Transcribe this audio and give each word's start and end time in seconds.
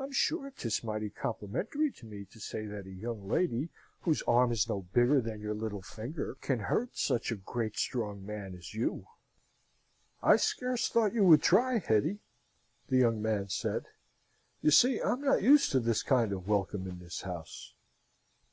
I'm 0.00 0.10
sure 0.10 0.50
'tis 0.50 0.82
mighty 0.82 1.10
complimentary 1.10 1.92
to 1.92 2.06
me 2.06 2.24
to 2.24 2.40
say 2.40 2.66
that 2.66 2.88
a 2.88 2.90
young 2.90 3.28
lady 3.28 3.68
whose 4.00 4.20
arm 4.22 4.50
is 4.50 4.68
no 4.68 4.82
bigger 4.82 5.20
than 5.20 5.40
your 5.40 5.54
little 5.54 5.80
finger 5.80 6.34
can 6.40 6.58
hurt 6.58 6.96
such 6.96 7.30
a 7.30 7.36
great 7.36 7.76
strong 7.76 8.26
man 8.26 8.56
as 8.56 8.74
you!" 8.74 9.06
"I 10.24 10.38
scarce 10.38 10.88
thought 10.88 11.14
you 11.14 11.22
would 11.26 11.42
try, 11.44 11.78
Hetty," 11.78 12.18
the 12.88 12.96
young 12.96 13.22
man 13.22 13.48
said. 13.48 13.86
You 14.60 14.72
see, 14.72 15.00
I'm 15.00 15.20
not 15.20 15.40
used 15.44 15.70
to 15.70 15.78
this 15.78 16.02
kind 16.02 16.32
of 16.32 16.48
welcome 16.48 16.88
in 16.88 16.98
this 16.98 17.20
house." 17.20 17.74